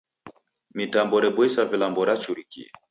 Mitambo 0.75 1.15
reboisa 1.23 1.65
vilambo 1.65 2.01
rachurikie. 2.05 2.69